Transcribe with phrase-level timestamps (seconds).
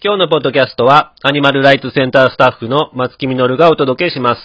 [0.00, 4.40] 今日のポッドキャストは、アニマルライツセンタースタッフの松木みのるがお届けします。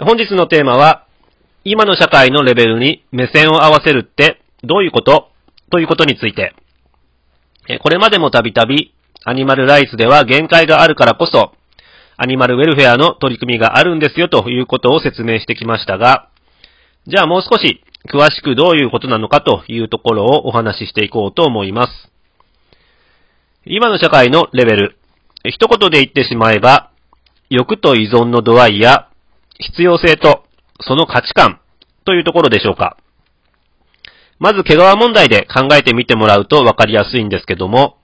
[0.00, 1.06] 本日のテーマは、
[1.62, 5.28] 今の社会のレベルに目線を合わせるってどういうこと？
[5.70, 6.56] ということについて。
[7.80, 11.52] これまでもたびたび、アニマルライツでは限界があるからこそ、
[12.16, 16.30] アニマルウェルフェアの取り組みがあるんですよということを説明してきましたが、
[17.06, 17.80] じゃあもう少し
[18.12, 21.92] 詳しくどういうことなのかというところをお話ししていこうと思います。
[23.68, 24.96] 今の社会のレベル。
[25.44, 26.92] 一言で言ってしまえば、
[27.50, 29.08] 欲と依存の度合いや、
[29.58, 30.44] 必要性と、
[30.82, 31.58] その価値観
[32.04, 32.96] というところでしょうか。
[34.38, 37.98] まず、毛皮問題で考えてみてもらうとわかりやすいんですけども、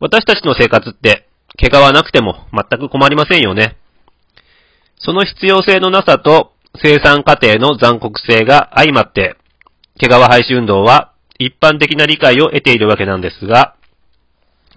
[0.00, 3.76] 私たちの生活って、毛皮なくても全く困りませんよね。
[4.98, 9.36] その必要性のなさと生産過程の残酷性が相まって、
[10.00, 13.75] 毛皮廃止運動は一般的な理解を得ているわけなんですが、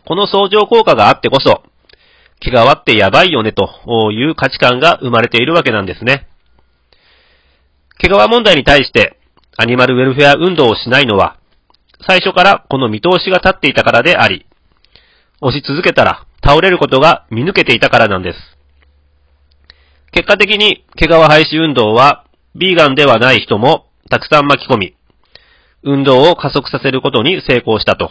[0.10, 1.62] この相乗効果があってこそ、
[2.40, 6.28] 毛皮ってやばいよねという価値観が生まれているわけなんですね。
[8.00, 9.20] 毛皮問題に対して
[9.56, 11.38] アニマルウェルフェア運動をしないのは、
[12.08, 14.48] 最初からこの見通しが立っていたからであり、
[15.42, 18.40] 押し続けたら倒れることが見抜けていたからなんです。
[20.12, 24.96] 結果的に毛皮廃止運動は、ビーガンではない人もたくさん巻き込み、
[25.84, 28.10] 運動を加速させることに成功したと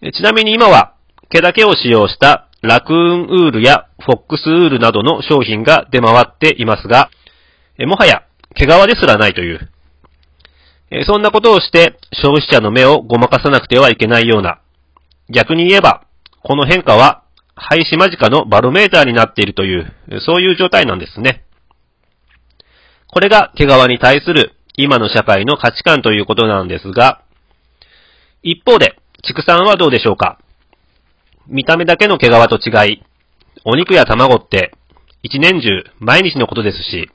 [0.00, 0.94] ちなみに今は、
[1.28, 7.10] 毛だけを使用したラクーンウールやフォックスウールなどの商品が出回っていますが、
[7.86, 9.70] もはや毛皮ですらないという。
[11.06, 14.60] そんなことをして消費者の目をごまかさなくてはいけないような。
[15.28, 16.04] 逆に言えば、
[16.42, 17.22] この変化は
[17.54, 19.92] 廃止間近のバロメーターになっているという、
[20.26, 21.44] そういう状態なんですね。
[23.06, 27.22] これが毛皮に対する今の社会の価値観ということなんですが、
[28.42, 30.38] 一方で、畜産はどうでしょうか？
[31.46, 33.02] 見た目だけの毛皮と違い、
[33.64, 34.72] お肉や卵って
[35.22, 37.10] 一年中毎日のことですし、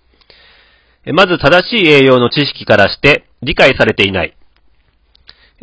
[1.14, 4.36] まず正しい栄養の知識からして理解されていない。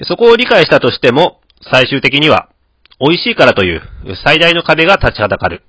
[0.05, 2.49] そこを理解したとしても、最終的には
[2.99, 3.83] 美味しいからという
[4.25, 5.63] 最大の壁が立ちはだかる。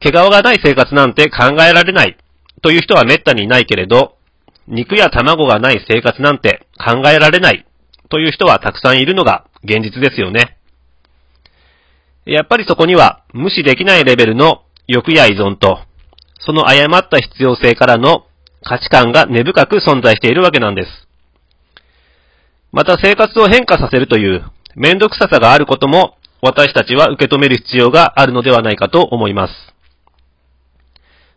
[0.00, 2.16] 毛皮がない生活なんて考えられない
[2.62, 4.16] という人は滅多にいないけれど、
[4.68, 7.66] 肉や卵がない生活なんて考えられない
[8.10, 10.58] という人はたくさんいるのが現実ですよね。
[12.26, 15.78] やっぱりそこには無視できないレベルの欲や依存と、
[16.40, 18.26] その誤った必要性からの
[18.62, 21.08] 価値観が根深く存在しているわけなんです。
[22.72, 24.44] また生活を変化させるという
[24.76, 29.54] 面倒くささがあることも私たちは受け止める必要があるのではないかと思います。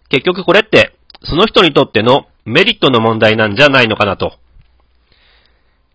[0.09, 4.33] 結局これってその人にとってのメリットの問題なんじゃないのかなと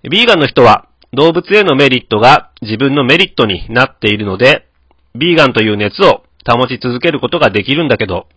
[0.04, 4.68] ビーガンの人は動物へのメリットが自分のメリットになっているので、
[5.16, 8.28] ビーガンという熱を保ち続けることができるんだけど、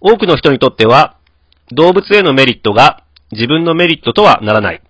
[0.00, 1.16] 多くの人にとっては
[1.70, 4.82] 動物へのメリットが自分のメリットとはならない。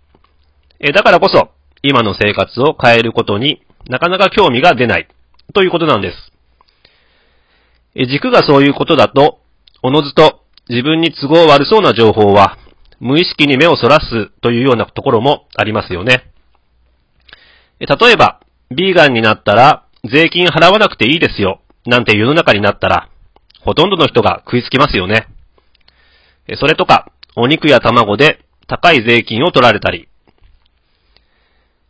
[0.81, 1.51] だからこそ、
[1.83, 5.07] 今の生活を変えることになかなか興味が出ない
[5.55, 6.33] ということなんです。
[7.95, 9.39] 軸がそういうことだと、
[9.83, 12.57] おのずと自分に都合悪そうな情報は
[13.03, 16.31] 無意識に目をそらすというようなところもありますよね。
[17.81, 18.41] 例えば、
[18.71, 23.09] ビーガンになったら税金払わなくていいですよ、なんて世の中になったら、
[23.61, 25.27] ほとんどの人が食いつきますよね。
[26.61, 30.09] それとか、お肉や卵で高い税金を取られたり。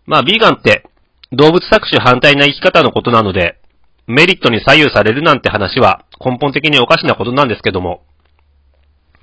[0.07, 0.87] まあ、ビーガンって
[1.31, 3.59] 動物搾取反対な生き方のことなので、
[4.07, 8.03] メリットに左右されるなんて話は根本的におかしなことなんですけども。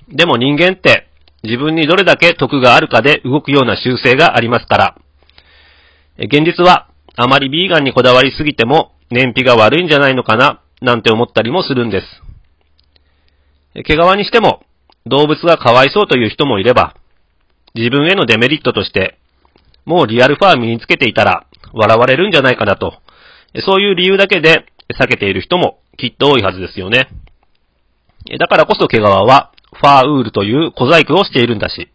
[0.07, 1.08] でも人間って
[1.43, 4.95] 自分にどれだけ得があるかで動くような習性がありますから、
[6.17, 12.05] 現実はあまりビーガンにこだわりすぎても燃費が悪いんじゃないのかな、なんて思ったりもするんです。
[13.73, 14.63] 毛皮にしても
[15.05, 16.95] 動物がかわいそうという人もいれば、
[17.75, 19.17] 自分へのデメリットとして、
[19.85, 22.95] もうリアルファー身につけていたら笑われるんじゃないかなと、
[23.65, 24.65] そういう理由だけで
[24.99, 27.09] 避けている人もきっと多いはずですよね。
[28.39, 31.89] だからこそ毛皮はファーウールという小細工をしているんだし。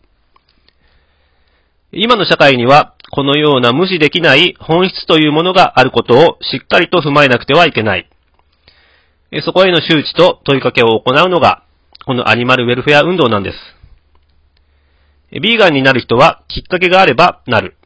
[1.92, 8.10] 今の社会には、このような無視できない本質というものがあることをしっかりと踏まえなくてはいけない。
[9.44, 11.62] そこへの周知と問いかけを行うのが、
[12.06, 13.56] このアニマルウェルフェア運動なんです。
[15.40, 17.76] ビーガンになる人はきっかけがあればなる。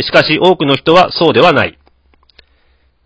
[0.00, 1.78] しかし多くの人はそうではない。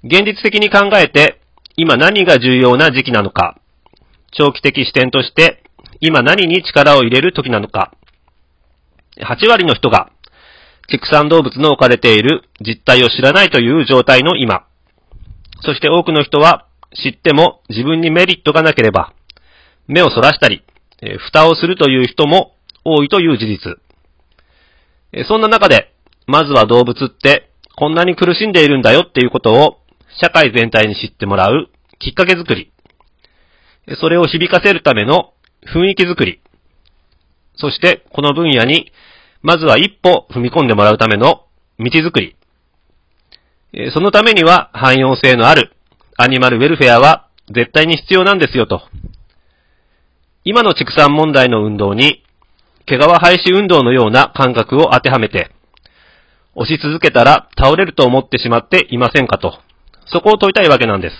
[0.04, 1.40] 現実的に考えて、
[1.76, 3.58] 今何が重要な時期なのか、
[4.32, 5.63] 長期的視点として
[6.00, 7.92] 今何に力を入れる時なのか。
[9.18, 10.10] 8割の人が
[10.88, 14.66] 畜産動物の置かれている実態を知らないという状態の今。
[15.62, 19.12] そして多くの人は知っても自分にメリットがなければ、
[19.86, 20.64] 目をそらしたり、
[21.02, 22.54] え蓋をするという人も
[22.84, 23.76] 多いという事実。
[25.12, 25.92] えそんな中で、
[26.26, 29.78] まずは動物ってこんなに苦しんでいるんだよっていうことを
[30.20, 31.68] 社会全体に知ってもらう
[31.98, 32.72] きっかけづくり。
[34.00, 35.33] それを響かせるための
[35.72, 36.40] 雰囲気づくり。
[37.56, 38.92] そしてこの分野に
[39.42, 41.46] まずは一歩踏み込んでもらうための
[41.78, 42.36] 道づくり。
[43.92, 45.72] そのためには汎用性のある
[46.16, 48.82] アニマルウェルフェアは絶対に必要なんですよと。
[50.44, 52.22] 今の畜産問題の運動に、
[52.86, 55.50] 毛皮廃止運動のような感覚を当てはめて、
[56.54, 59.58] 押し続けたら倒れると思ってしまっていませんかと。
[60.06, 61.16] そこを問いたいわけなんです。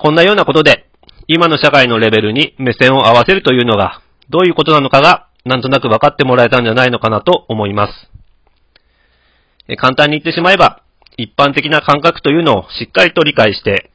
[0.00, 0.83] こんなようなことで、
[1.26, 7.92] 今の社会のレベルに目線を合わせるというのが、どういうことなのかが、なんとなく分かってもらえたんじゃないのかなと思います。
[9.76, 10.82] 簡単に言ってしまえば、
[11.16, 13.90] 一般的な感覚というのをしっかりと理解して、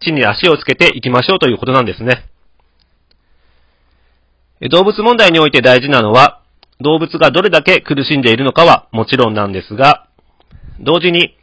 [0.00, 2.26] 地に足をつけていきましょうということなんですね。
[4.70, 6.40] 動物問題において大事なのは、
[6.80, 10.06] 動物がどれだけ苦しんでいるのかはもちろんなんですが、
[10.80, 11.36] 同時に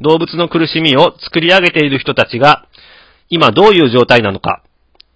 [0.00, 2.66] 動物の苦しみを作り上げている人たちが、
[3.28, 4.62] 今どういう状態なのか、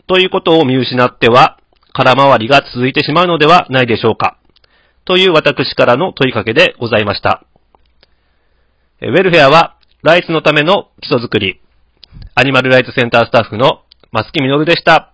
[0.06, 1.58] ということを見失っては、
[1.92, 4.38] 空回りが続いてしまうのではないでしょうか。
[5.04, 7.44] という私からの問いかけでございました。
[9.00, 11.60] ウェルフェアは、ライツのための基礎づくり、
[12.34, 13.82] アニマルライツセンタースタッフの
[14.12, 15.12] 松木みのるでした。